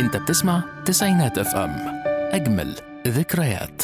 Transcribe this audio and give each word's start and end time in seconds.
انت 0.00 0.16
بتسمع 0.16 0.62
تسعينات 0.86 1.38
اف 1.38 1.56
ام 1.56 2.02
اجمل 2.32 2.74
ذكريات 3.06 3.82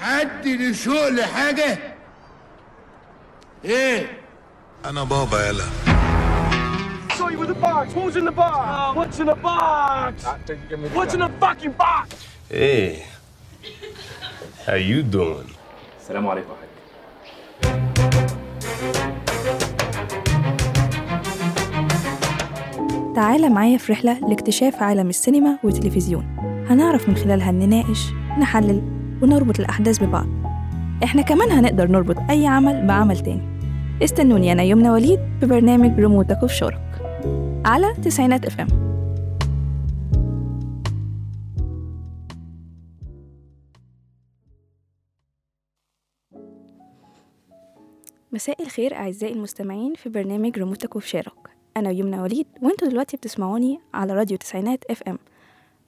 حد 0.00 0.46
لشوق 0.46 1.08
لحاجة 1.08 1.78
إيه 3.64 4.18
أنا 4.84 5.04
بابا 5.04 5.48
يلا 5.48 5.64
Saw 7.18 7.28
you 7.30 7.38
with 7.38 7.48
the 7.48 7.54
box. 7.54 7.94
What 7.94 8.04
was 8.04 8.16
in 8.16 8.26
the 8.26 8.30
box? 8.30 8.94
What's 8.96 9.18
in 9.20 9.26
the 9.26 9.34
box? 9.34 10.24
What's 10.92 11.14
in 11.14 11.20
the 11.20 11.30
fucking 11.40 11.72
box? 11.72 12.06
Hey, 12.50 13.06
how 14.66 14.74
you 14.74 15.02
doing? 15.02 15.55
السلام 16.06 16.28
عليكم 16.28 16.48
يا 16.50 16.56
حاج. 16.56 16.68
تعالى 23.14 23.48
معايا 23.48 23.78
في 23.78 23.92
رحلة 23.92 24.28
لاكتشاف 24.28 24.82
عالم 24.82 25.08
السينما 25.08 25.58
والتلفزيون. 25.64 26.36
هنعرف 26.70 27.08
من 27.08 27.16
خلالها 27.16 27.52
نناقش 27.52 28.12
نحلل 28.38 28.82
ونربط 29.22 29.60
الأحداث 29.60 30.02
ببعض. 30.02 30.26
إحنا 31.04 31.22
كمان 31.22 31.50
هنقدر 31.50 31.86
نربط 31.86 32.16
أي 32.30 32.46
عمل 32.46 32.86
بعمل 32.86 33.18
تاني. 33.18 33.58
استنوني 34.02 34.52
أنا 34.52 34.62
يمنى 34.62 34.90
وليد 34.90 35.20
في 35.40 35.46
برنامج 35.46 36.00
ريموتك 36.00 36.42
وفي 36.42 36.54
شارك 36.54 36.80
على 37.64 37.94
تسعينات 38.04 38.46
إف 38.46 38.60
إم. 38.60 38.85
مساء 48.36 48.62
الخير 48.62 48.94
أعزائي 48.94 49.32
المستمعين 49.34 49.94
في 49.94 50.08
برنامج 50.08 50.58
ريموتك 50.58 50.96
وفي 50.96 51.08
شارك 51.08 51.32
أنا 51.76 51.90
يمنى 51.90 52.20
وليد 52.20 52.46
وأنتوا 52.62 52.88
دلوقتي 52.88 53.16
بتسمعوني 53.16 53.80
على 53.94 54.12
راديو 54.12 54.36
تسعينات 54.36 54.84
اف 54.90 55.02
ام 55.02 55.18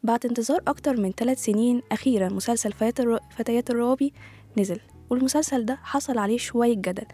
بعد 0.02 0.26
انتظار 0.26 0.60
أكتر 0.68 0.96
من 1.00 1.12
ثلاث 1.12 1.44
سنين 1.44 1.82
أخيرا 1.92 2.28
مسلسل 2.28 2.72
فتيات 2.72 3.00
الر- 3.00 3.20
فتيات 3.36 3.70
الروابي 3.70 4.12
نزل 4.58 4.80
والمسلسل 5.10 5.64
ده 5.64 5.78
حصل 5.82 6.18
عليه 6.18 6.38
شوية 6.38 6.74
جدل 6.74 7.04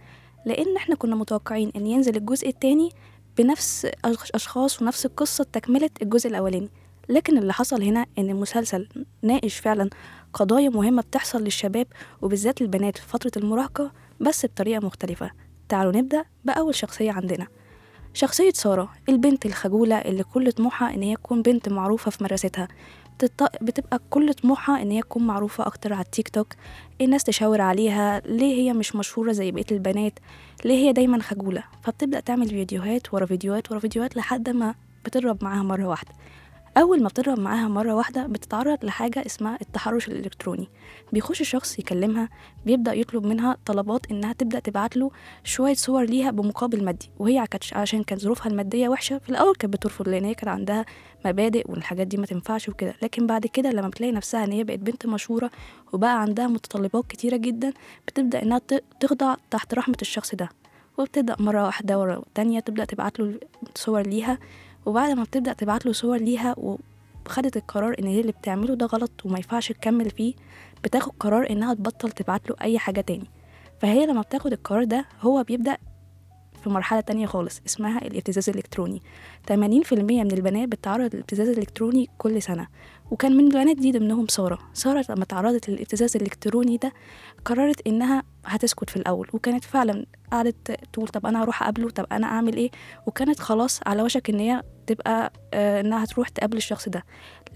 لأن 0.47 0.77
إحنا 0.77 0.95
كنا 0.95 1.17
متوقعين 1.17 1.73
إن 1.77 1.87
ينزل 1.87 2.17
الجزء 2.17 2.49
التاني 2.49 2.91
بنفس 3.39 3.87
أش- 3.87 4.31
أشخاص 4.35 4.83
ونفس 4.83 5.07
القصة 5.07 5.45
تكملة 5.45 5.91
الجزء 6.03 6.31
الأولاني. 6.31 6.69
لكن 7.09 7.39
اللي 7.39 7.53
حصل 7.53 7.83
هنا 7.83 8.07
إن 8.19 8.31
المسلسل 8.31 8.89
ناقش 9.23 9.59
فعلا 9.59 9.91
قضايا 10.33 10.69
مهمة 10.69 11.03
بتحصل 11.03 11.43
للشباب 11.45 11.87
وبالذات 12.23 12.62
البنات 12.62 12.99
في 12.99 13.09
فترة 13.09 13.33
المراهقة 13.37 13.93
بس 14.20 14.47
بطريقة 14.47 14.87
مختلفة. 14.87 15.31
تعالوا 15.69 15.93
نبدأ 15.93 16.25
بأول 16.45 16.75
شخصية 16.75 17.12
عندنا. 17.12 17.47
شخصية 18.15 18.51
سارة 18.51 18.93
البنت 19.09 19.47
الخجولة 19.47 19.97
اللي 19.98 20.23
كل 20.23 20.53
طموحها 20.53 20.95
إن 20.95 21.03
هي 21.03 21.15
تكون 21.17 21.43
بنت 21.43 21.69
معروفة 21.69 22.11
في 22.11 22.25
مدرستها. 22.25 22.69
بتبقى 23.62 24.01
كل 24.11 24.34
طموحها 24.34 24.83
إن 24.83 24.91
هي 24.91 25.01
تكون 25.01 25.27
معروفة 25.27 25.67
أكتر 25.67 25.93
على 25.93 26.05
التيك 26.05 26.29
توك. 26.29 26.53
الناس 27.01 27.25
تشاور 27.25 27.61
عليها 27.61 28.21
ليه 28.21 28.55
هي 28.55 28.73
مش 28.73 28.97
مشهورة 28.97 29.33
زي 29.33 29.51
بقية 29.51 29.65
البنات؟ 29.73 30.19
ليه 30.65 30.75
هي 30.75 30.93
دايما 30.93 31.23
خجولة؟ 31.23 31.65
فبتبدأ 31.83 32.21
تعمل 32.21 32.49
فيديوهات 32.49 33.15
ورا 33.15 33.27
فيديوهات 33.27 33.71
ورا 33.71 33.81
فيديوهات 33.81 34.17
لحد 34.17 34.51
ما 34.51 34.75
بتضرب 35.05 35.45
معاها 35.45 35.62
مرة 35.62 35.84
واحدة. 35.84 36.12
أول 36.77 37.03
ما 37.03 37.08
بتضرب 37.08 37.39
معاها 37.41 37.69
مرة 37.69 37.94
واحدة 37.94 38.27
بتتعرض 38.27 38.84
لحاجة 38.84 39.27
اسمها 39.27 39.58
التحرش 39.61 40.08
الإلكتروني. 40.08 40.69
بيخش 41.12 41.42
شخص 41.42 41.78
يكلمها 41.78 42.28
بيبدأ 42.66 42.92
يطلب 42.94 43.27
منها 43.27 43.56
طلبات 43.66 44.11
إنها 44.11 44.33
تبدأ 44.33 44.58
تبعت 44.58 44.97
له 44.97 45.11
شوية 45.44 45.75
صور 45.75 46.05
ليها 46.05 46.31
بمقابل 46.31 46.84
مادي 46.84 47.10
وهي 47.19 47.47
كانت 47.47 47.65
عشان 47.75 48.03
كانت 48.03 48.21
ظروفها 48.22 48.50
المادية 48.50 48.88
وحشة 48.88 49.19
في 49.19 49.31
الأول 49.31 49.54
كانت 49.54 49.72
بترفض 49.75 50.09
لأن 50.09 50.25
هي 50.25 50.34
كان 50.34 50.49
عندها 50.49 50.84
مبادئ 51.26 51.71
والحاجات 51.71 52.06
دي 52.06 52.16
ما 52.16 52.26
تنفعش 52.26 52.69
وكده. 52.69 52.94
لكن 53.03 53.26
بعد 53.26 53.47
كده 53.47 53.70
لما 53.70 53.88
بتلاقي 53.88 54.12
نفسها 54.12 54.44
إن 54.44 54.53
هي 54.53 54.65
بقت 54.65 54.78
بنت 54.78 55.06
مشهورة 55.06 55.50
وبقى 55.93 56.20
عندها 56.22 56.47
متطلبات 56.47 57.06
كتيرة 57.06 57.37
جدا 57.37 57.72
بتبدأ 58.09 58.43
إنها 58.43 58.60
تخضع 59.00 59.37
تحت 59.50 59.75
رحمة 59.75 59.97
الشخص 60.03 60.34
ده. 60.34 60.49
وبتبدأ 60.99 61.37
مرة 61.38 61.65
واحدة 61.65 61.99
ورا 61.99 62.16
التانية 62.16 62.60
تبدأ 62.60 62.84
تبعت 62.84 63.20
له 63.20 63.41
صور 63.75 64.03
ليها 64.03 64.38
وبعد 64.87 65.11
ما 65.11 65.22
بتبدأ 65.22 65.53
تبعت 65.53 65.87
له 65.87 65.93
صور 65.93 66.17
ليها 66.17 66.55
وخدت 67.27 67.56
القرار 67.56 67.97
إن 67.99 68.06
هي 68.06 68.21
اللي 68.21 68.33
بتعمله 68.33 68.75
ده 68.75 68.87
غلط 68.87 69.11
وما 69.25 69.37
ينفعش 69.37 69.72
تكمل 69.72 70.11
فيه 70.11 70.34
بتاخد 70.84 71.12
قرار 71.21 71.50
إنها 71.50 71.75
تبطل 71.75 72.11
تبعت 72.11 72.50
له 72.50 72.56
أي 72.62 72.78
حاجة 72.78 73.00
تاني. 73.00 73.31
فهي 73.81 74.06
لما 74.06 74.21
بتاخد 74.21 74.53
القرار 74.53 74.84
ده 74.84 75.05
هو 75.21 75.43
بيبدأ 75.43 75.77
في 76.64 76.70
مرحلة 76.70 77.00
تانية 77.00 77.26
خالص 77.26 77.60
اسمها 77.66 77.98
الابتزاز 77.98 78.48
الإلكتروني. 78.50 79.02
80% 79.52 79.52
من 79.92 80.32
البنات 80.32 80.69
بتتعرض 80.69 81.14
للابتزاز 81.14 81.48
الإلكتروني 81.48 82.08
كل 82.19 82.42
سنة 82.42 82.66
وكان 83.10 83.36
من 83.36 83.44
البنات 83.47 83.76
دي 83.76 83.92
ضمنهم 83.92 84.28
سارة. 84.28 84.58
سارة 84.75 85.04
لما 85.10 85.25
تعرضت 85.25 85.69
للابتزاز 85.70 86.16
الإلكتروني 86.16 86.76
ده 86.76 86.92
قررت 87.44 87.86
إنها 87.86 88.22
هتسكت 88.47 88.91
في 88.91 88.97
الأول 88.97 89.28
وكانت 89.32 89.64
فعلا 89.64 90.06
قعدت 90.32 90.80
تقول 90.92 91.08
طب 91.08 91.26
أنا 91.26 91.42
هروح 91.42 91.62
أقابله 91.62 91.91
طب 91.91 92.06
أنا 92.12 92.26
أعمل 92.26 92.56
إيه؟ 92.56 92.70
وكانت 93.06 93.41
خلاص 93.41 93.81
على 93.86 94.02
وشك 94.02 94.31
إن 94.31 94.38
هي 94.38 94.62
تبقى 94.86 95.32
آه، 95.54 95.81
إنها 95.81 96.04
تروح 96.04 96.28
تقابل 96.28 96.56
الشخص 96.56 96.88
ده. 96.88 97.04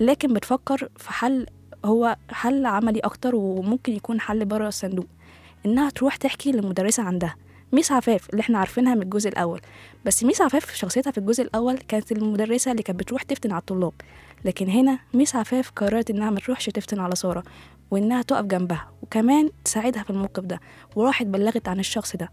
لكن 0.00 0.32
بتفكر 0.34 0.88
في 0.96 1.12
حل 1.12 1.46
هو 1.84 2.16
حل 2.30 2.66
عملي 2.66 3.00
أكتر 3.00 3.34
وممكن 3.36 3.92
يكون 3.92 4.20
حل 4.20 4.44
بره 4.44 4.68
الصندوق 4.68 5.06
إنها 5.66 5.90
تروح 5.90 6.16
تحكي 6.16 6.52
للمدرسة 6.52 7.02
عندها. 7.02 7.34
ميس 7.72 7.92
عفاف 7.92 8.30
اللي 8.30 8.40
إحنا 8.40 8.58
عارفينها 8.58 8.94
من 8.94 9.02
الجزء 9.02 9.28
الأول. 9.28 9.60
بس 10.04 10.24
ميس 10.24 10.40
عفاف 10.40 10.74
شخصيتها 10.74 11.10
في 11.10 11.18
الجزء 11.18 11.42
الأول 11.42 11.78
كانت 11.78 12.12
المدرسة 12.12 12.70
اللي 12.70 12.82
كانت 12.82 13.00
بتروح 13.00 13.22
تفتن 13.22 13.52
على 13.52 13.60
الطلاب. 13.60 13.92
لكن 14.44 14.68
هنا 14.68 14.98
ميس 15.14 15.36
عفاف 15.36 15.70
قررت 15.70 16.10
إنها 16.10 16.30
ما 16.30 16.40
تروحش 16.40 16.66
تفتن 16.66 17.00
على 17.00 17.16
سارة 17.16 17.42
وإنها 17.90 18.22
تقف 18.22 18.44
جنبها. 18.44 18.90
وكمان 19.02 19.50
تساعدها 19.64 20.02
في 20.02 20.10
الموقف 20.10 20.44
ده 20.44 20.60
وراحت 20.96 21.26
بلغت 21.26 21.68
عن 21.68 21.78
الشخص 21.80 22.16
ده. 22.16 22.32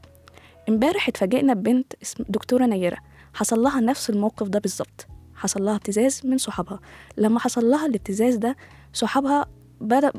امبارح 0.69 1.07
اتفاجئنا 1.07 1.53
ببنت 1.53 1.94
اسم 2.03 2.23
دكتورة 2.29 2.66
نيرة. 2.66 2.97
حصل 3.34 3.59
لها 3.63 3.79
نفس 3.81 4.09
الموقف 4.09 4.47
ده 4.47 4.59
بالظبط. 4.59 5.07
حصل 5.35 5.66
لها 5.66 5.75
ابتزاز 5.75 6.22
من 6.23 6.38
صحابها. 6.38 6.79
لما 7.17 7.40
حصل 7.40 7.66
لها 7.69 7.85
الابتزاز 7.85 8.35
ده 8.35 8.56
صحابها 8.94 9.46
بدأ 9.81 10.12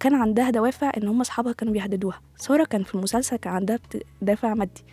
كان 0.00 0.14
عندها 0.14 0.50
دوافع 0.50 0.92
إن 0.96 1.08
هم 1.08 1.20
أصحابها 1.20 1.52
كانوا 1.52 1.72
بيهددوها 1.72 2.20
سارة 2.36 2.64
كان 2.64 2.82
في 2.82 2.94
المسلسل 2.94 3.36
كان 3.36 3.52
عندها 3.52 3.78
دافع 4.22 4.54
مادي. 4.54 4.84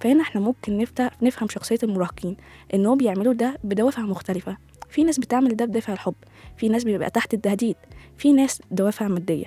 فهنا 0.00 0.22
إحنا 0.22 0.40
ممكن 0.40 0.78
نفتح 0.78 1.22
نفهم 1.22 1.48
شخصية 1.48 1.78
المراهقين 1.82 2.36
إن 2.74 2.86
هم 2.86 2.98
بيعملوا 2.98 3.32
ده 3.34 3.58
بدوافع 3.64 4.02
مختلفة. 4.02 4.56
في 4.88 5.04
ناس 5.04 5.18
بتعمل 5.18 5.56
ده 5.56 5.64
بدافع 5.64 5.92
الحب. 5.92 6.14
في 6.56 6.68
ناس 6.68 6.84
بيبقى 6.84 7.10
تحت 7.10 7.34
التهديد. 7.34 7.76
في 8.18 8.32
ناس 8.32 8.62
دوافع 8.70 9.08
مادية. 9.08 9.46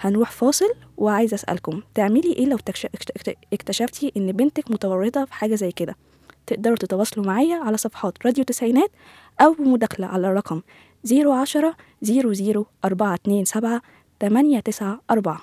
هنروح 0.00 0.30
فاصل 0.30 0.72
وعايزه 0.96 1.34
أسألكم 1.34 1.82
تعملي 1.94 2.32
إيه 2.32 2.46
لو 2.46 2.58
اكتشفتي 3.52 4.12
إن 4.16 4.32
بنتك 4.32 4.70
متورطة 4.70 5.24
في 5.24 5.34
حاجة 5.34 5.54
زي 5.54 5.72
كده؟ 5.72 5.96
تقدروا 6.46 6.76
تتواصلوا 6.76 7.26
معايا 7.26 7.56
على 7.56 7.76
صفحات 7.76 8.26
راديو 8.26 8.44
تسعينات 8.44 8.90
أو 9.40 9.52
بمداخلة 9.52 10.06
على 10.06 10.28
الرقم 10.28 10.62
010 11.04 11.76
00 12.02 12.66
427 12.84 13.44
894 14.20 15.38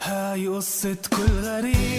هاي 0.00 0.48
قصة 0.48 0.96
كل 1.10 1.32
غريب. 1.42 1.91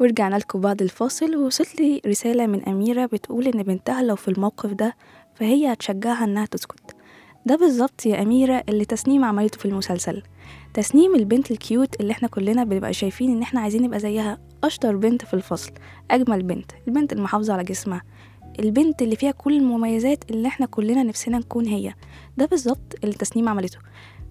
ورجعنا 0.00 0.36
لكم 0.36 0.60
بعد 0.60 0.82
الفاصل 0.82 1.36
ووصلت 1.36 1.80
لي 1.80 2.00
رسالة 2.06 2.46
من 2.46 2.68
أميرة 2.68 3.06
بتقول 3.06 3.46
إن 3.46 3.62
بنتها 3.62 4.02
لو 4.02 4.16
في 4.16 4.28
الموقف 4.28 4.72
ده 4.72 4.96
فهي 5.34 5.72
هتشجعها 5.72 6.24
إنها 6.24 6.46
تسكت. 6.46 6.96
ده 7.46 7.56
بالظبط 7.56 8.06
يا 8.06 8.22
أميرة 8.22 8.64
اللي 8.68 8.84
تسنيم 8.84 9.24
عملته 9.24 9.58
في 9.58 9.64
المسلسل. 9.64 10.22
تسنيم 10.74 11.14
البنت 11.14 11.50
الكيوت 11.50 12.00
اللي 12.00 12.12
إحنا 12.12 12.28
كلنا 12.28 12.64
بنبقى 12.64 12.92
شايفين 12.92 13.30
إن 13.30 13.42
إحنا 13.42 13.60
عايزين 13.60 13.82
نبقى 13.82 13.98
زيها 14.00 14.38
أشطر 14.64 14.96
بنت 14.96 15.24
في 15.24 15.34
الفصل 15.34 15.70
أجمل 16.10 16.42
بنت 16.42 16.70
البنت 16.88 17.12
المحافظة 17.12 17.52
على 17.52 17.64
جسمها. 17.64 18.02
البنت 18.58 19.02
اللي 19.02 19.16
فيها 19.16 19.30
كل 19.30 19.56
المميزات 19.56 20.30
اللي 20.30 20.48
إحنا 20.48 20.66
كلنا 20.66 21.02
نفسنا 21.02 21.38
نكون 21.38 21.66
هي. 21.66 21.94
ده 22.36 22.46
بالظبط 22.46 22.94
اللي 23.04 23.14
تسنيم 23.14 23.48
عملته. 23.48 23.78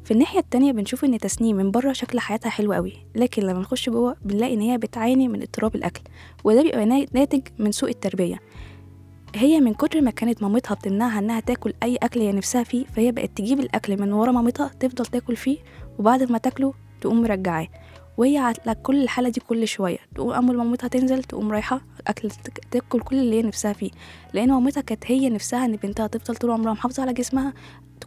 في 0.03 0.11
الناحية 0.11 0.39
التانية 0.39 0.71
بنشوف 0.71 1.05
إن 1.05 1.17
تسنيم 1.17 1.55
من 1.55 1.71
بره 1.71 1.93
شكل 1.93 2.19
حياتها 2.19 2.49
حلو 2.49 2.73
قوي 2.73 2.93
لكن 3.15 3.43
لما 3.43 3.59
نخش 3.59 3.89
جوه 3.89 4.15
بنلاقي 4.25 4.53
إن 4.53 4.61
هي 4.61 4.77
بتعاني 4.77 5.27
من 5.27 5.41
اضطراب 5.41 5.75
الأكل 5.75 6.01
وده 6.43 6.61
بيبقى 6.63 6.85
نا- 6.85 7.05
ناتج 7.13 7.41
من 7.59 7.71
سوء 7.71 7.89
التربية. 7.89 8.39
هي 9.35 9.59
من 9.59 9.73
كتر 9.73 10.01
ما 10.01 10.11
كانت 10.11 10.43
مامتها 10.43 10.75
بتمنعها 10.75 11.19
إنها 11.19 11.39
تاكل 11.39 11.73
أي 11.83 11.95
أكل 11.95 12.19
هي 12.19 12.31
نفسها 12.31 12.63
فيه 12.63 12.85
فهي 12.85 13.11
بقت 13.11 13.29
تجيب 13.35 13.59
الأكل 13.59 14.01
من 14.01 14.13
ورا 14.13 14.31
مامتها 14.31 14.67
تفضل 14.79 15.05
تاكل 15.05 15.35
فيه 15.35 15.57
وبعد 15.99 16.31
ما 16.31 16.37
تاكله 16.37 16.73
تقوم 17.01 17.21
مرجعاه. 17.21 17.67
وهي 18.17 18.37
على 18.37 18.75
كل 18.83 19.03
الحالة 19.03 19.29
دي 19.29 19.39
كل 19.39 19.67
شوية 19.67 19.97
تقوم 20.15 20.31
أول 20.31 20.57
ما 20.57 20.63
مامتها 20.63 20.87
تنزل 20.87 21.23
تقوم 21.23 21.51
رايحة 21.51 21.81
أكل 22.07 22.29
تاكل 22.71 22.99
كل 22.99 23.15
اللي 23.15 23.35
هي 23.35 23.41
نفسها 23.41 23.73
فيه. 23.73 23.91
لأن 24.33 24.49
مامتها 24.49 24.81
كانت 24.81 25.03
هي 25.11 25.29
نفسها 25.29 25.65
إن 25.65 25.75
بنتها 25.75 26.07
تفضل 26.07 26.35
طول 26.35 26.51
عمرها 26.51 26.73
محافظة 26.73 27.03
على 27.03 27.13
جسمها 27.13 27.53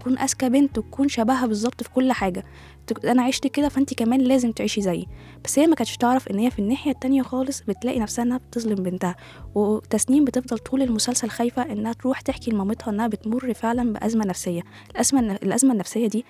تكون 0.00 0.19
أذكى 0.19 0.49
بنت 0.49 0.79
وتكون 0.79 1.08
شبهها 1.08 1.47
بالظبط 1.47 1.82
في 1.82 1.91
كل 1.91 2.12
حاجة. 2.12 2.44
تك- 2.87 3.06
أنا 3.06 3.23
عشت 3.23 3.47
كده 3.47 3.69
فأنت 3.69 3.94
كمان 3.94 4.20
لازم 4.20 4.52
تعيشي 4.52 4.82
زيي. 4.82 5.06
بس 5.44 5.58
هي 5.58 5.67
ما 5.67 5.75
كانتش 5.75 5.97
تعرف 5.97 6.29
إن 6.29 6.38
هي 6.38 6.50
في 6.50 6.58
الناحية 6.58 6.91
التانية 6.91 7.23
خالص 7.23 7.61
بتلاقي 7.61 7.99
نفسها 8.00 8.23
إنها 8.23 8.38
بتظلم 8.38 8.75
بنتها. 8.75 9.17
وتسنيم 9.55 10.25
بتفضل 10.25 10.58
طول 10.58 10.82
المسلسل 10.82 11.29
خايفة 11.31 11.62
إنها 11.73 11.93
تروح 11.93 12.20
تحكي 12.20 12.50
لمامتها 12.50 12.91
إنها 12.91 13.06
بتمر 13.06 13.55
فعلا 13.55 13.93
بأزمة 13.93 14.25
نفسية. 14.26 14.62
الأزمة 14.91 15.20
الأزمة 15.20 15.73
النفسية 15.73 16.06
دي 16.08 16.25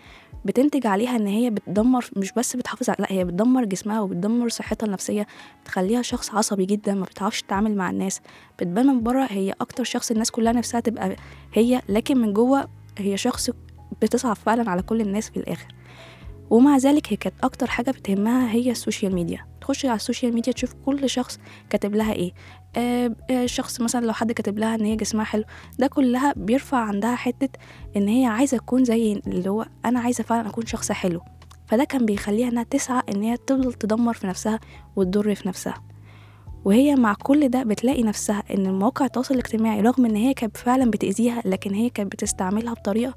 بتنتج 0.44 0.86
عليها 0.86 1.16
إن 1.16 1.26
هي 1.26 1.50
بتدمر 1.50 2.10
مش 2.16 2.32
بس 2.32 2.56
بتحافظ 2.56 2.90
على 2.90 2.96
لا 3.00 3.06
هي 3.12 3.24
بتدمر 3.24 3.64
جسمها 3.64 4.00
وبتدمر 4.00 4.48
صحتها 4.48 4.86
النفسية. 4.86 5.26
بتخليها 5.62 6.02
شخص 6.02 6.34
عصبي 6.34 6.64
جدا 6.66 6.94
ما 6.94 7.04
بتعرفش 7.04 7.42
تتعامل 7.42 7.76
مع 7.76 7.90
الناس. 7.90 8.20
بتبان 8.58 8.86
من 8.86 9.02
بره 9.02 9.26
هي 9.30 9.54
أكتر 9.60 9.84
شخص 9.84 10.10
الناس 10.10 10.30
كلها 10.30 10.52
نفسها 10.52 10.80
تبقى 10.80 11.16
هي 11.54 11.82
لكن 11.88 12.18
من 12.18 12.32
جوه 12.32 12.68
هي 12.98 13.16
شخص 13.16 13.50
بتصعب 14.02 14.36
فعلا 14.36 14.70
على 14.70 14.82
كل 14.82 15.00
الناس 15.00 15.30
في 15.30 15.36
الآخر. 15.36 15.74
ومع 16.50 16.76
ذلك 16.76 17.12
هي 17.12 17.16
كانت 17.16 17.34
أكتر 17.42 17.66
حاجة 17.66 17.90
بتهمها 17.90 18.52
هي 18.52 18.70
ال 18.70 18.76
social 18.76 19.14
media. 19.14 19.46
تخش 19.60 19.86
على 19.86 19.96
ال 19.96 20.01
social 20.01 20.34
media 20.34 20.52
تشوف 20.52 20.74
كل 20.86 21.10
شخص 21.10 21.38
كاتب 21.70 21.94
لها 21.94 22.12
إيه. 22.12 22.32
آه 22.76 23.16
آه 23.30 23.46
شخص 23.46 23.80
مثلا 23.80 24.06
لو 24.06 24.12
حد 24.12 24.32
كاتب 24.32 24.58
لها 24.58 24.74
إن 24.74 24.84
هي 24.84 24.96
جسمها 24.96 25.24
حلو. 25.24 25.44
ده 25.78 25.86
كلها 25.86 26.32
بيرفع 26.36 26.78
عندها 26.78 27.14
حتة 27.14 27.48
إن 27.96 28.08
هي 28.08 28.26
عايزة 28.26 28.56
تكون 28.56 28.84
زي 28.84 29.12
اللي 29.26 29.50
هو 29.50 29.66
أنا 29.84 30.00
عايزة 30.00 30.24
فعلا 30.24 30.48
أكون 30.48 30.66
شخص 30.66 30.92
حلو. 30.92 31.20
فده 31.66 31.84
كان 31.84 32.06
بيخليها 32.06 32.48
إنها 32.48 32.62
تسعى 32.62 33.02
إن 33.08 33.22
هي 33.22 33.36
تفضل 33.36 33.72
تدمر 33.72 34.14
في 34.14 34.26
نفسها 34.26 34.60
وتضر 34.96 35.34
في 35.34 35.48
نفسها. 35.48 35.89
وهي 36.64 36.94
مع 36.94 37.14
كل 37.14 37.48
ده 37.48 37.62
بتلاقي 37.62 38.02
نفسها 38.02 38.42
إن 38.54 38.74
مواقع 38.74 39.06
التواصل 39.06 39.34
الاجتماعي 39.34 39.80
رغم 39.80 40.04
إن 40.06 40.16
هي 40.16 40.34
كانت 40.34 40.56
فعلا 40.56 40.90
بتأذيها 40.90 41.42
لكن 41.44 41.74
هي 41.74 41.90
كانت 41.90 42.12
بتستعملها 42.12 42.74
بطريقة 42.74 43.14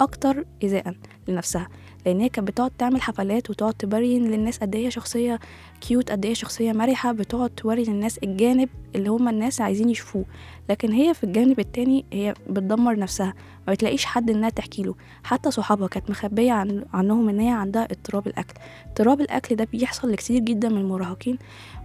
أكتر 0.00 0.44
ايذاء 0.62 0.94
لنفسها. 1.28 1.68
لأن 2.06 2.20
هي 2.20 2.28
كانت 2.28 2.48
بتقعد 2.48 2.70
تعمل 2.70 3.02
حفلات 3.02 3.50
وتقعد 3.50 3.74
تبين 3.74 4.24
للناس 4.30 4.58
قد 4.58 4.74
إيه 4.74 4.88
شخصية 4.88 5.40
كيوت 5.80 6.10
قد 6.10 6.26
إيه 6.26 6.34
شخصية 6.34 6.72
مرحة 6.72 7.12
بتقعد 7.12 7.50
توري 7.50 7.84
للناس 7.84 8.18
الجانب 8.18 8.68
اللي 8.94 9.08
هم 9.10 9.28
الناس 9.28 9.60
عايزين 9.60 9.90
يشوفوه. 9.90 10.24
لكن 10.70 10.92
هي 10.92 11.14
في 11.14 11.24
الجانب 11.24 11.58
التاني 11.60 12.04
هي 12.12 12.34
بتدمر 12.50 12.98
نفسها 12.98 13.34
ما 13.66 13.72
بتلاقيش 13.72 14.04
حد 14.04 14.30
إنها 14.30 14.50
تحكي 14.50 14.82
له. 14.82 14.94
حتى 15.24 15.50
صحابها 15.50 15.88
كانت 15.88 16.10
مخبية 16.10 16.52
عن 16.52 16.84
عنهم 16.92 17.28
إن 17.28 17.40
هي 17.40 17.50
عندها 17.50 17.84
اضطراب 17.84 18.26
الأكل. 18.26 18.54
اضطراب 18.86 19.20
الأكل 19.20 19.56
ده 19.56 19.64
بيحصل 19.72 20.12
لكتير 20.12 20.38
جدا 20.40 20.68
من 20.68 20.78
المراهقين. 20.78 21.38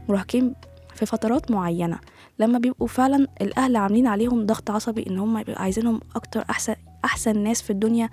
مراهقين 0.10 0.53
في 0.95 1.05
فترات 1.05 1.51
معينة 1.51 2.00
لما 2.39 2.60
بيبقوا 2.60 2.88
فعلا 2.88 3.27
الأهل 3.41 3.75
عاملين 3.75 4.07
عليهم 4.07 4.45
ضغط 4.45 4.71
عصبي 4.71 5.05
إن 5.10 5.19
هم 5.19 5.38
يبقوا 5.38 5.60
عايزينهم 5.60 6.00
أكتر 6.15 6.45
أحسن 6.50 6.75
أحسن 7.05 7.39
ناس 7.39 7.62
في 7.62 7.69
الدنيا 7.69 8.10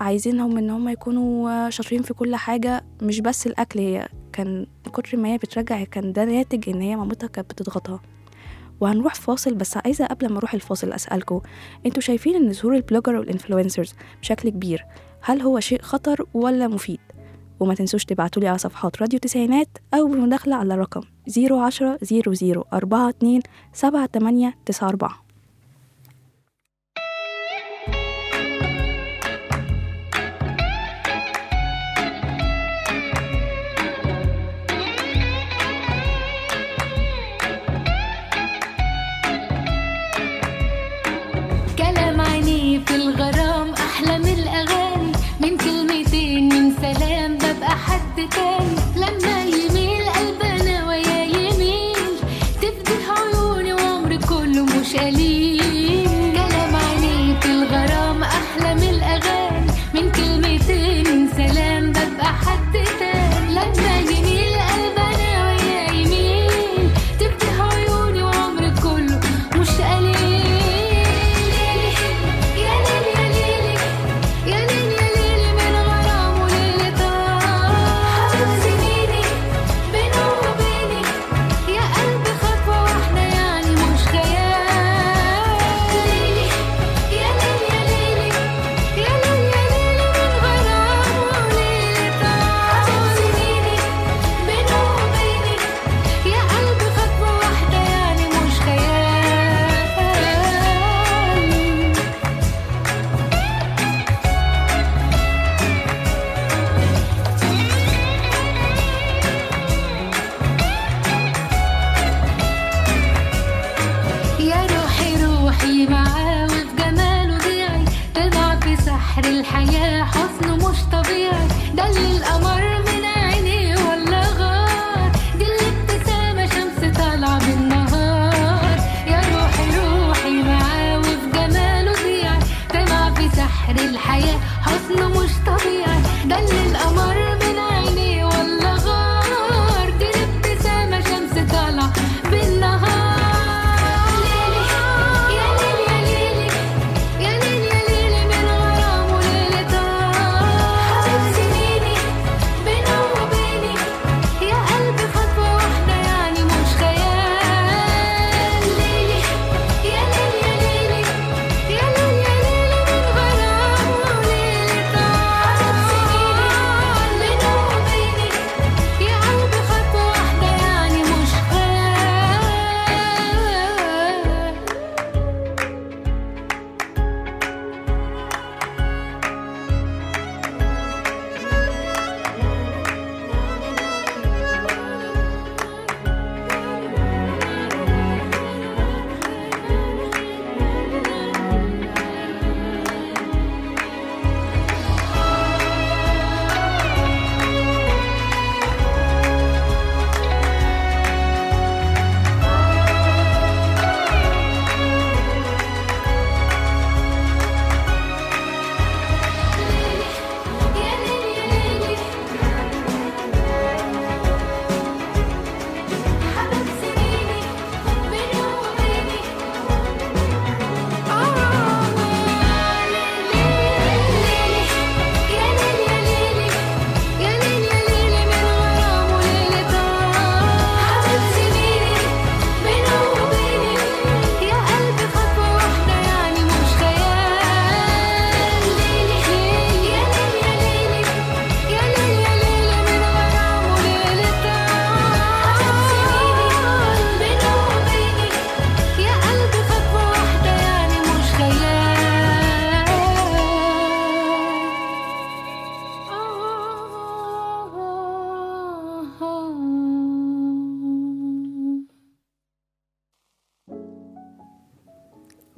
عايزينهم 0.00 0.58
إن 0.58 0.70
هم 0.70 0.88
يكونوا 0.88 1.70
شاطرين 1.70 2.02
في 2.02 2.14
كل 2.14 2.36
حاجة 2.36 2.84
مش 3.02 3.20
بس 3.20 3.46
الأكل 3.46 3.80
هي 3.80 4.08
كان 4.32 4.66
كتر 4.92 5.16
ما 5.16 5.28
هي 5.28 5.38
بترجع 5.38 5.84
كان 5.84 6.12
ده 6.12 6.24
ناتج 6.24 6.68
إن 6.68 6.80
هي 6.80 6.96
مامتها 6.96 7.26
كانت 7.26 7.50
بتضغطها. 7.52 8.00
وهنروح 8.80 9.14
فاصل 9.14 9.54
بس 9.54 9.76
عايزة 9.76 10.06
قبل 10.06 10.32
ما 10.32 10.38
أروح 10.38 10.54
الفاصل 10.54 10.92
أسألكم 10.92 11.40
أنتوا 11.86 12.02
شايفين 12.02 12.34
إن 12.34 12.52
ظهور 12.52 12.74
ال 12.74 12.79
blogger 12.79 13.16
وال 13.16 13.28
influencers 13.28 13.94
بشكل 14.20 14.48
كبير 14.48 14.84
هل 15.20 15.40
هو 15.40 15.60
شيء 15.60 15.82
خطر 15.82 16.26
ولا 16.34 16.68
مفيد؟ 16.68 17.00
وما 17.62 17.74
تنسوش 17.74 18.04
تبعتولي 18.04 18.48
على 18.48 18.58
صفحات 18.58 19.02
راديو 19.02 19.18
تسعينات 19.18 19.68
أو 19.94 20.06
بمداخلة 20.08 20.56
على 20.56 20.74
الرقم 20.74 21.00
010 21.36 21.98
00 22.02 22.64
42 22.72 23.40
78 23.74 24.52
94 24.82 25.21
حد 47.74 48.28
تاني. 48.30 48.71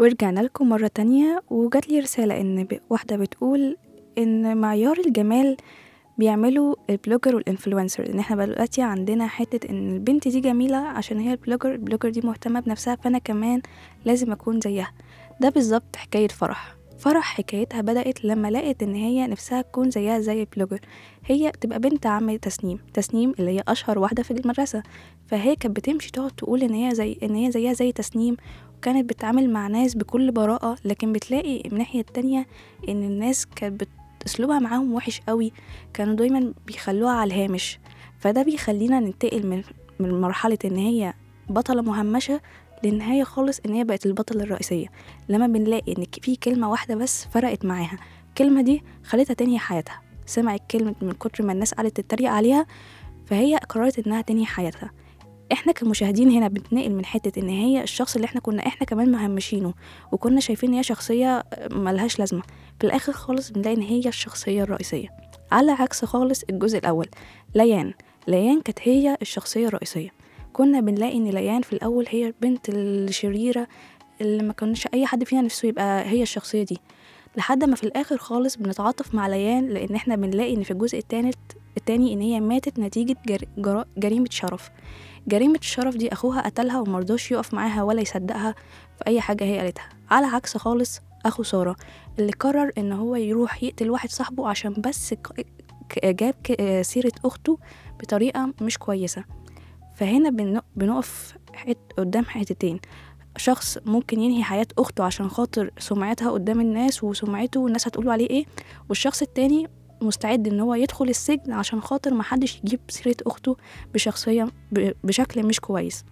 ورجعنا 0.04 0.40
لكم 0.40 0.68
مرة 0.68 0.86
تانية 0.94 1.42
وجات 1.50 1.88
لي 1.88 2.00
رسالة 2.00 2.40
إن 2.40 2.68
واحدة 2.90 3.16
بتقول 3.16 3.76
إن 4.18 4.56
معيار 4.56 4.98
الجمال 5.06 5.56
بيعملوا 6.18 6.74
ال 6.90 6.96
blogger 6.96 7.36
وال 7.36 7.49
influencer 7.49 8.10
إن 8.10 8.18
إحنا 8.18 8.36
بقى 8.36 8.46
دلوقتي 8.46 8.82
عندنا 8.82 9.26
حتة 9.26 9.70
إن 9.70 9.90
البنت 9.90 10.28
دي 10.28 10.40
جميلة 10.40 10.76
عشان 10.76 11.18
هي 11.18 11.32
ال 11.32 11.37
blogger 11.37 11.72
ال 11.72 11.77
blogger 11.77 12.08
دي 12.10 12.20
مهتمة 12.20 12.60
بنفسها 12.60 12.94
فأنا 12.96 13.18
كمان 13.18 13.62
لازم 14.04 14.32
أكون 14.32 14.60
زيها. 14.60 14.92
ده 15.40 15.48
بالظبط 15.48 15.96
حكاية 15.96 16.28
فرح. 16.28 16.76
فرح 16.98 17.24
حكايتها 17.36 17.80
بدأت 17.80 18.24
لما 18.24 18.50
لقت 18.50 18.82
إن 18.82 18.94
هي 18.94 19.26
نفسها 19.26 19.62
تكون 19.62 19.90
زيها 19.90 20.20
زي 20.20 20.40
ال 20.42 20.47
blogger. 20.47 20.80
هي 21.26 21.52
تبقى 21.60 21.78
بنت 21.78 22.06
عم 22.06 22.36
تسنيم 22.36 22.78
تسنيم 22.94 23.34
اللي 23.38 23.50
هي 23.50 23.62
أشهر 23.68 23.98
واحدة 23.98 24.22
في 24.22 24.30
المدرسة. 24.30 24.82
فهي 25.26 25.56
كانت 25.56 25.76
بتمشي 25.76 26.10
تقعد 26.12 26.30
تقول 26.30 26.62
إن 26.62 26.74
هي 26.74 26.94
زي 26.94 27.18
إن 27.22 27.34
هي 27.34 27.50
زيها 27.50 27.72
زي 27.72 27.92
تسنيم 27.92 28.36
وكانت 28.78 29.08
بتتعامل 29.10 29.50
مع 29.52 29.66
ناس 29.66 29.94
بكل 29.94 30.30
براءة 30.30 30.76
لكن 30.84 31.12
بتلاقي 31.12 31.54
من 31.64 31.72
الناحية 31.72 32.00
التانية 32.00 32.46
إن 32.88 33.02
الناس 33.02 33.46
كانت 33.46 33.80
بت- 33.80 33.88
أسلوبها 34.26 34.58
معاهم 34.58 34.92
وحش 34.92 35.20
قوي 35.28 35.52
كانوا 35.94 36.14
دايما 36.14 36.52
بيخلوها 36.66 37.12
على 37.12 37.34
الهامش. 37.34 37.78
فده 38.18 38.42
بيخلينا 38.42 39.00
ننتقل 39.00 39.46
من 39.46 39.62
من 40.00 40.20
مرحلة 40.20 40.58
إن 40.64 40.76
هي 40.76 41.14
بطلة 41.48 41.82
مهمشة 41.82 42.40
للنهاية 42.84 43.24
خالص 43.24 43.60
إن 43.66 43.72
هي 43.72 43.84
بقت 43.84 44.06
البطلة 44.06 44.42
الرئيسية. 44.42 44.86
لما 45.28 45.46
بنلاقي 45.46 45.92
إن 45.98 46.04
في 46.22 46.36
كلمة 46.36 46.70
واحدة 46.70 46.94
بس 46.94 47.24
فرقت 47.24 47.64
معاها 47.64 47.98
الكلمة 48.28 48.62
دي 48.62 48.82
خلتها 49.04 49.34
تنهي 49.34 49.58
حياتها. 49.58 50.00
سمعت 50.26 50.60
كلمة 50.70 50.94
من 51.02 51.12
كتر 51.12 51.44
ما 51.44 51.52
الناس 51.52 51.74
قعدت 51.74 52.00
تتريق 52.00 52.30
عليها 52.30 52.66
فهي 53.26 53.56
قررت 53.56 54.06
إنها 54.06 54.20
تنهي 54.20 54.46
حياتها. 54.46 54.90
إحنا 55.52 55.72
كمشاهدين 55.72 56.30
هنا 56.30 56.48
بنتنقل 56.48 56.90
من 56.90 57.04
حتة 57.04 57.40
ان 57.40 57.48
هي 57.48 57.82
الشخص 57.82 58.14
اللي 58.14 58.24
إحنا 58.24 58.40
كنا 58.40 58.66
إحنا 58.66 58.86
كمان 58.86 59.12
مهمشينه 59.12 59.74
وكنا 60.12 60.40
شايفين 60.40 60.68
ان 60.70 60.74
هي 60.76 60.82
شخصية 60.82 61.44
ملهاش 61.70 62.18
لازمة. 62.18 62.42
في 62.80 62.86
الآخر 62.86 63.12
خالص 63.12 63.50
بنلاقي 63.50 63.76
ان 63.76 63.82
هي 63.82 64.08
الشخصية 64.08 64.62
الرئيسية. 64.62 65.08
على 65.52 65.72
عكس 65.72 66.04
خالص 66.04 66.42
الجزء 66.50 66.78
الأول 66.78 67.08
ليان. 67.54 67.94
ليان 68.28 68.60
كانت 68.60 68.78
هي 68.82 69.16
الشخصية 69.22 69.68
الرئيسية. 69.68 70.10
كنا 70.52 70.80
بنلاقي 70.80 71.16
ان 71.16 71.30
ليان 71.30 71.62
في 71.62 71.72
الأول 71.72 72.06
هي 72.08 72.26
البنت 72.26 72.68
الشريرة 72.68 73.66
اللي 74.20 74.42
ما 74.42 74.52
كانش 74.52 74.88
أي 74.94 75.06
حد 75.06 75.24
فينا 75.24 75.42
نفسه 75.42 75.68
يبقى 75.68 76.04
هي 76.08 76.22
الشخصية 76.22 76.62
دي. 76.62 76.78
لحد 77.36 77.64
ما 77.64 77.76
في 77.76 77.84
الآخر 77.84 78.16
خالص 78.18 78.56
بنتعاطف 78.56 79.14
مع 79.14 79.26
ليان 79.28 79.68
لأن 79.68 79.94
إحنا 79.94 80.16
بنلاقي 80.16 80.54
ان 80.54 80.62
في 80.62 80.70
الجزء 80.70 80.98
التاني 80.98 81.30
التاني 81.76 82.12
إن 82.12 82.20
هي 82.20 82.40
ماتت 82.40 82.78
نتيجة 82.78 83.16
جر... 83.28 83.44
جرا... 83.58 83.84
جريمة 83.98 84.26
شرف. 84.30 84.70
جريمة 85.28 85.58
الشرف 85.58 85.96
دي 85.96 86.12
أخوها 86.12 86.40
قتلها 86.40 86.80
ومرضاش 86.80 87.30
يقف 87.32 87.54
معاها 87.54 87.82
ولا 87.82 88.00
يصدقها 88.00 88.54
في 88.98 89.06
أي 89.06 89.20
حاجة 89.20 89.44
هي 89.44 89.58
قالتها. 89.58 89.88
على 90.10 90.26
عكس 90.26 90.56
خالص 90.56 91.00
أخو 91.26 91.42
سارة 91.42 91.76
اللي 92.18 92.32
قرر 92.32 92.70
إن 92.78 92.92
هو 92.92 93.16
يروح 93.16 93.62
يقتل 93.62 93.90
واحد 93.90 94.10
صاحبه 94.10 94.48
عشان 94.48 94.72
بس 94.72 95.14
جاب 96.04 96.34
سيرة 96.82 97.12
أخته 97.24 97.58
بطريقة 98.00 98.52
مش 98.60 98.78
كويسة. 98.78 99.24
فهنا 99.94 100.30
بن- 100.30 100.60
بنقف 100.76 101.34
قدام 101.98 102.24
حتتين. 102.24 102.80
شخص 103.36 103.78
ممكن 103.86 104.20
ينهي 104.20 104.42
حياة 104.42 104.66
أخته 104.78 105.04
عشان 105.04 105.28
خاطر 105.28 105.70
سمعتها 105.78 106.30
قدام 106.30 106.60
الناس 106.60 107.04
وسمعته 107.04 107.60
والناس 107.60 107.88
هتقولوا 107.88 108.12
عليه 108.12 108.30
إيه 108.30 108.44
والشخص 108.88 109.22
التاني 109.22 109.66
مستعد 110.04 110.48
إن 110.48 110.60
هو 110.60 110.74
يدخل 110.74 111.08
السجن 111.08 111.52
عشان 111.52 111.80
خاطر 111.80 112.14
محدش 112.14 112.60
يجيب 112.64 112.80
سيرة 112.88 113.16
أخته 113.26 113.56
بشخصية 113.94 114.48
بشكل 115.04 115.46
مش 115.46 115.60
كويس. 115.60 116.04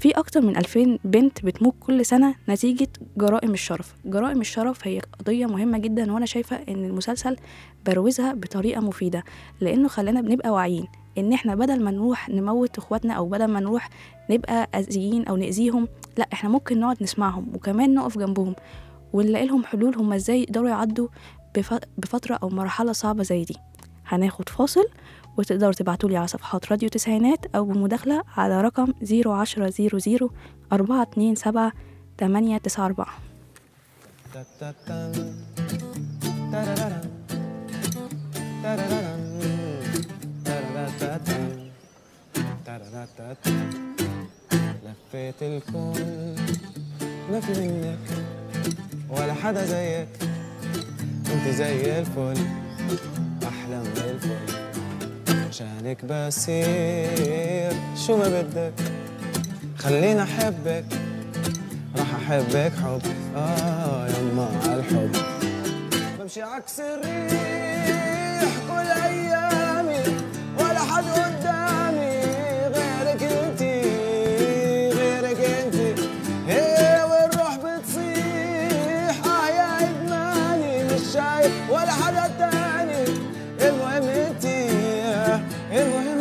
في 0.00 0.10
أكتر 0.10 0.40
من 0.40 0.56
2000 0.56 0.98
بنت 1.04 1.44
بتموت 1.44 1.74
كل 1.80 2.04
سنة 2.06 2.34
نتيجة 2.48 2.88
جرائم 3.16 3.50
الشرف. 3.50 3.94
جرائم 4.04 4.40
الشرف 4.40 4.86
هي 4.86 5.00
قضية 5.18 5.46
مهمة 5.46 5.78
جدا 5.78 6.12
وأنا 6.12 6.26
شايفة 6.26 6.56
إن 6.68 6.84
المسلسل 6.84 7.36
بروزها 7.86 8.34
بطريقة 8.34 8.80
مفيدة 8.80 9.24
لأنه 9.60 9.88
خلانا 9.88 10.20
بنبقى 10.20 10.50
واعيين 10.50 10.86
إن 11.18 11.32
إحنا 11.32 11.54
بدل 11.54 11.84
ما 11.84 11.90
نروح 11.90 12.28
نموت 12.28 12.78
إخواتنا 12.78 13.14
أو 13.14 13.28
بدل 13.28 13.44
ما 13.44 13.60
نروح 13.60 13.90
نبقى 14.30 14.68
أذيين 14.74 15.24
أو 15.24 15.36
نأذيهم 15.36 15.88
لأ 16.18 16.28
إحنا 16.32 16.50
ممكن 16.50 16.80
نقعد 16.80 17.02
نسمعهم 17.02 17.46
وكمان 17.54 17.94
نقف 17.94 18.18
جنبهم 18.18 18.54
ونلاقي 19.12 19.46
لهم 19.46 19.64
حلول 19.64 19.96
هما 19.96 20.16
إزاي 20.16 20.42
يقدروا 20.42 20.68
يعدوا 20.68 21.08
بفترة 21.98 22.38
أو 22.42 22.48
مرحلة 22.48 22.92
صعبة 22.92 23.22
زي 23.22 23.44
دي. 23.44 23.56
هناخد 24.06 24.48
فاصل 24.48 24.84
وتقدروا 25.38 25.72
تبعتولي 25.72 26.16
على 26.16 26.26
صفحات 26.26 26.72
راديو 26.72 26.88
تسعينات 26.88 27.46
أو 27.56 27.64
بمداخلة 27.64 28.22
على 28.36 28.60
رقم 28.60 28.92
zero 29.02 29.32
عشرة 29.32 29.70
zero 29.70 29.98
zero 29.98 30.30
أربعة 30.72 31.02
اتنين 31.02 31.34
سبعة 31.34 31.72
تمانية 32.18 32.58
تسعة 32.58 32.86
أربعة. 32.86 33.14
لفيت 44.84 45.42
الكون 45.42 46.36
ما 47.30 47.40
في 47.40 47.60
منك 47.60 47.98
ولا 49.10 49.34
حدا 49.34 49.64
زيك. 49.64 50.31
انت 51.32 51.54
زي 51.54 51.98
الفل 51.98 52.38
أحلى 53.42 53.78
من 53.78 53.96
الفل. 53.96 54.52
عشانك 55.48 56.04
بسير 56.04 57.72
شو 58.06 58.16
ما 58.16 58.28
بدك 58.28 58.72
خليني 59.78 60.22
أحبك. 60.22 60.84
راح 61.96 62.14
أحبك 62.14 62.72
حب. 62.84 63.02
آه 63.36 64.08
يما 64.08 64.50
عالحب 64.68 65.12
بمشي 66.18 66.42
عكس 66.42 66.80
الريح 66.80 68.52
كل 68.68 68.88
أيامي 69.02 70.02
ولا 70.58 70.78
حد 70.80 71.04
قدامي. 71.04 71.61
المهم 85.72 86.08
انتي 86.08 86.11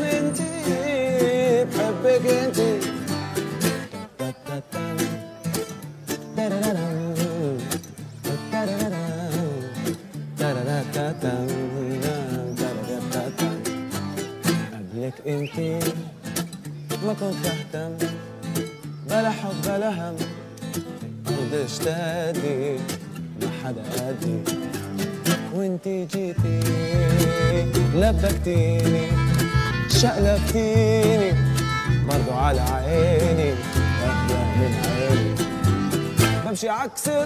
بمشي 36.82 37.12
عكس 37.12 37.21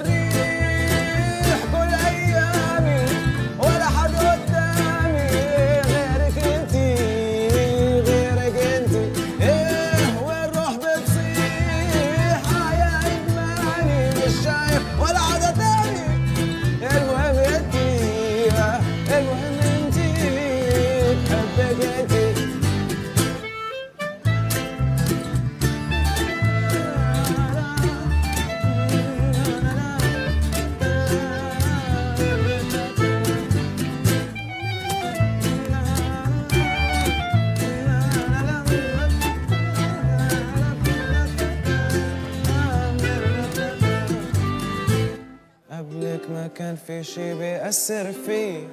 قبلك 46.16 46.32
ما 46.32 46.48
كان 46.48 46.76
في 46.76 47.04
شي 47.04 47.34
بيأثر 47.34 48.12
فيه. 48.12 48.68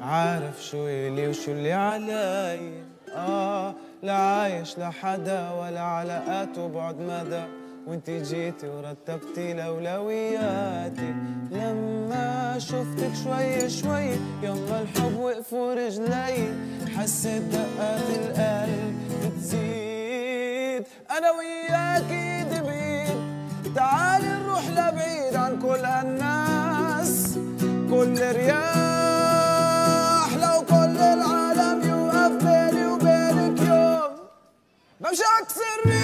عارف 0.00 0.64
شو 0.64 0.86
إلي 0.86 1.28
وشو 1.28 1.52
اللي 1.52 1.72
علي. 1.72 2.82
آه 3.16 3.74
لا 4.02 4.12
عايش 4.12 4.78
لحدا 4.78 5.50
ولا 5.50 5.80
علاقات 5.80 6.58
وبعد 6.58 7.00
مدى 7.00 7.44
وانت 7.86 8.10
جيتي 8.10 8.68
ورتبتي 8.68 9.52
الأولوياتي 9.52 11.14
لما 11.50 12.58
شفتك 12.58 13.12
شوي 13.24 13.70
شوي 13.70 14.10
يلا 14.42 14.80
الحب 14.80 15.18
وقفوا 15.18 15.74
رجلي. 15.74 16.54
حسيت 16.96 17.42
دقات 17.42 18.08
القلب 18.18 18.94
بتزيد. 19.24 20.84
أنا 21.10 21.30
وياكي 21.30 22.38
ايد 22.38 22.64
بيد 22.66 23.24
تعالي 23.74 24.23
نروح 24.64 24.88
لبعيد 24.88 25.34
عن 25.36 25.58
كل 25.58 25.84
هالناس 25.84 27.38
كل 27.90 28.18
رياح 28.36 28.68
لو 30.36 30.62
كل 30.68 30.96
العالم 30.98 31.88
يوقف 31.90 32.32
بيني 32.44 32.86
وبينك 32.86 33.60
يوم 33.60 34.12
بمشي 35.00 35.22
عكس 35.40 35.56
الريح 35.78 36.03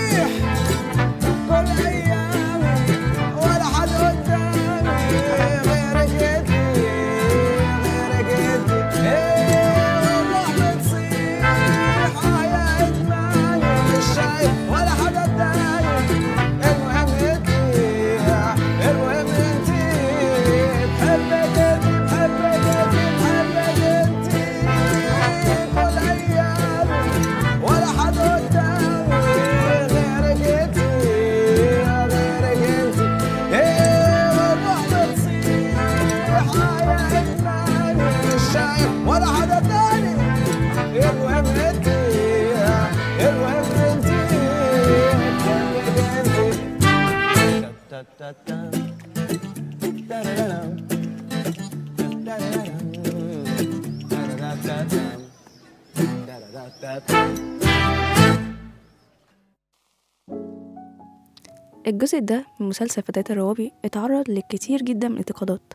الجزء 61.90 62.18
ده 62.18 62.44
من 62.61 62.68
مسلسل 62.68 63.03
فتاة 63.03 63.24
الروابي 63.31 63.72
اتعرض 63.85 64.31
لكتير 64.31 64.83
جدا 64.83 65.09
من 65.09 65.14
الانتقادات 65.14 65.72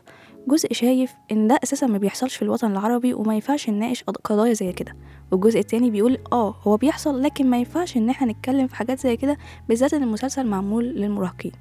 جزء 0.48 0.72
شايف 0.72 1.12
إن 1.32 1.46
ده 1.48 1.58
أساسا 1.64 1.86
ما 1.86 1.98
بيحصلش 1.98 2.36
في 2.36 2.42
الوطن 2.42 2.70
العربي 2.72 3.14
وما 3.14 3.34
ينفعش 3.34 3.70
نناقش 3.70 4.02
قض- 4.02 4.16
قضايا 4.24 4.52
زي 4.52 4.72
كده. 4.72 4.96
والجزء 5.32 5.58
التاني 5.60 5.90
بيقول 5.90 6.18
آه 6.32 6.54
هو 6.62 6.76
بيحصل 6.76 7.22
لكن 7.22 7.50
ما 7.50 7.58
ينفعش 7.58 7.96
إن 7.96 8.10
إحنا 8.10 8.32
نتكلم 8.32 8.66
في 8.66 8.76
حاجات 8.76 8.98
زي 9.00 9.16
كده 9.16 9.36
بالذات 9.68 9.94
إن 9.94 10.02
المسلسل 10.02 10.46
معمول 10.46 10.84
للمراهقين. 10.84 11.52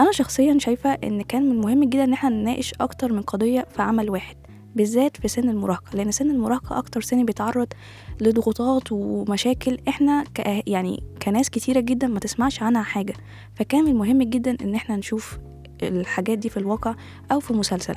أنا 0.00 0.12
شخصيا 0.12 0.58
شايفة 0.58 0.90
إن 0.90 1.22
كان 1.22 1.42
من 1.42 1.52
المهم 1.52 1.84
جدا 1.84 2.04
إن 2.04 2.12
إحنا 2.12 2.30
نناقش 2.30 2.74
أكتر 2.80 3.12
من 3.12 3.22
قضية 3.22 3.66
في 3.70 3.82
عمل 3.82 4.10
واحد. 4.10 4.36
بالذات 4.78 5.16
في 5.16 5.28
سن 5.28 5.48
المراهقة 5.48 5.96
لأن 5.96 6.10
سن 6.10 6.30
المراهقة 6.30 6.78
أكتر 6.78 7.00
سن 7.00 7.24
بيتعرض 7.24 7.66
لضغوطات 8.20 8.92
ومشاكل 8.92 9.78
إحنا 9.88 10.24
ك 10.34 10.62
يعني 10.66 11.02
كناس 11.22 11.50
كتيرة 11.50 11.80
جدا 11.80 12.06
ما 12.06 12.20
تسمعش 12.20 12.62
عنها 12.62 12.82
حاجة. 12.82 13.14
فكان 13.54 13.84
من 13.84 13.90
المهم 13.90 14.22
جدا 14.22 14.56
إن 14.62 14.74
إحنا 14.74 14.96
نشوف 14.96 15.38
الحاجات 15.82 16.38
دي 16.38 16.48
في 16.48 16.56
الواقع 16.56 16.94
أو 17.32 17.40
في 17.40 17.52
مسلسل. 17.52 17.94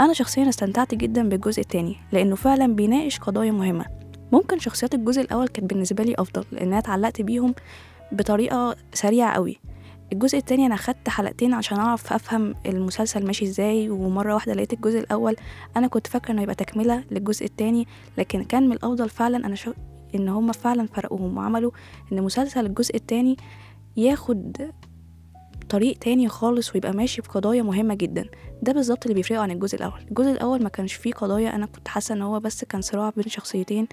أنا 0.00 0.12
شخصيا 0.12 0.48
استمتعت 0.48 0.94
جدا 0.94 1.28
بالجزء 1.28 1.60
التاني 1.60 1.96
لأنه 2.12 2.36
فعلا 2.36 2.74
بيناقش 2.74 3.18
قضايا 3.18 3.52
مهمة. 3.52 3.84
ممكن 4.32 4.58
شخصيات 4.58 4.94
الجزء 4.94 5.20
الأول 5.20 5.48
كانت 5.48 5.70
بالنسبة 5.70 6.04
لي 6.04 6.14
أفضل 6.18 6.44
لانها 6.52 6.78
اتعلقت 6.78 7.22
بيهم 7.22 7.54
بطريقة 8.12 8.76
سريعة 8.94 9.32
قوي 9.32 9.60
الجزء 10.12 10.38
التاني 10.38 10.66
أنا 10.66 10.76
خدت 10.76 11.08
حلقتين 11.08 11.54
عشان 11.54 11.78
أعرف 11.78 12.12
أفهم 12.12 12.54
المسلسل 12.66 13.26
ماشي 13.26 13.44
إزاي 13.44 13.90
ومرة 13.90 14.34
واحدة 14.34 14.54
لقيت 14.54 14.72
الجزء 14.72 14.98
الأول. 14.98 15.36
أنا 15.76 15.86
كنت 15.86 16.06
فاكرة 16.06 16.32
إنه 16.32 16.42
يبقى 16.42 16.54
تكملة 16.54 17.04
للجزء 17.10 17.44
التاني 17.46 17.86
لكن 18.18 18.44
كان 18.44 18.66
من 18.66 18.72
الأفضل 18.72 19.08
فعلا 19.08 19.46
أنا 19.46 19.54
شو 19.54 19.72
إن 20.14 20.28
هما 20.28 20.52
فعلا 20.52 20.86
فرقوهم 20.86 21.36
وعملوا 21.36 21.70
إن 22.12 22.22
مسلسل 22.22 22.66
الجزء 22.66 22.96
التاني 22.96 23.36
ياخد 23.96 24.70
طريق 25.68 25.98
تاني 25.98 26.28
خالص 26.28 26.74
ويبقى 26.74 26.92
ماشي 26.92 27.22
بقضايا 27.22 27.62
مهمة 27.62 27.94
جدا. 27.94 28.24
ده 28.62 28.72
بالظبط 28.72 29.02
اللي 29.04 29.14
بيفرقه 29.14 29.40
عن 29.40 29.50
الجزء 29.50 29.76
الأول. 29.76 30.00
الجزء 30.08 30.30
الأول 30.30 30.62
ما 30.62 30.68
كانش 30.68 30.92
فيه 30.92 31.12
قضايا 31.12 31.54
أنا 31.54 31.66
كنت 31.66 31.88
حاسة 31.88 32.14
إن 32.14 32.22
هو 32.22 32.40
بس 32.40 32.64
كان 32.64 32.80
صراع 32.80 33.10
بين 33.10 33.24
شخصيتين 33.28 33.88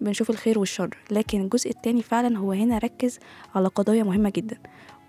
بنشوف 0.00 0.30
الخير 0.30 0.58
والشر. 0.58 0.96
لكن 1.10 1.40
الجزء 1.40 1.70
التاني 1.70 2.02
فعلا 2.02 2.38
هو 2.38 2.52
هنا 2.52 2.78
ركز 2.78 3.18
على 3.54 3.68
قضايا 3.68 4.02
مهمة 4.02 4.32
جدا. 4.36 4.58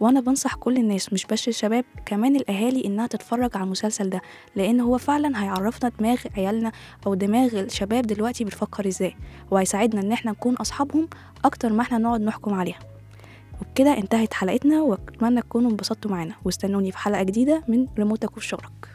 وأنا 0.01 0.19
بنصح 0.19 0.55
كل 0.55 0.77
الناس 0.77 1.13
مش 1.13 1.25
بس 1.25 1.47
الشباب 1.47 1.85
كمان 2.05 2.35
الأهالي 2.35 2.85
إنها 2.85 3.07
تتفرج 3.07 3.49
على 3.57 3.63
المسلسل 3.65 4.09
ده 4.09 4.21
لأن 4.55 4.79
هو 4.79 4.97
فعلا 4.97 5.43
هيعرفنا 5.43 5.91
دماغ 5.99 6.17
عيالنا 6.37 6.71
أو 7.07 7.13
دماغ 7.13 7.59
الشباب 7.59 8.07
دلوقتي 8.07 8.43
بتفكر 8.43 8.87
إزاي 8.87 9.15
وهيساعدنا 9.51 10.01
إن 10.01 10.11
إحنا 10.11 10.31
نكون 10.31 10.55
أصحابهم 10.55 11.07
أكتر 11.45 11.73
ما 11.73 11.81
إحنا 11.81 11.97
نقعد 11.97 12.21
نحكم 12.21 12.53
عليها. 12.53 12.79
وبكده 13.61 13.97
انتهت 13.97 14.33
حلقتنا 14.33 14.81
وأتمنى 14.81 15.41
تكونوا 15.41 15.71
انبسطتوا 15.71 16.11
معانا 16.11 16.35
واستنوني 16.45 16.91
في 16.91 16.97
حلقة 16.97 17.23
جديدة 17.23 17.63
من 17.67 17.87
ريموتك 17.97 18.37
وفي 18.37 18.47
شغلك. 18.47 18.90